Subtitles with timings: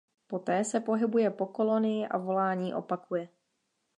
[0.27, 3.29] Poté se pohybuje po kolonii a volání opakuje.